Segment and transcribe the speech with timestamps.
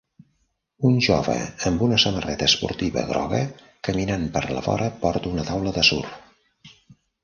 [0.89, 1.35] Un jove
[1.71, 3.45] amb una samarreta esportiva groga
[3.91, 6.79] caminant per la vora porta una taula de surf